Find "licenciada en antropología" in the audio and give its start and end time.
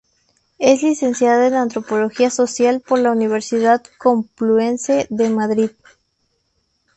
0.81-2.31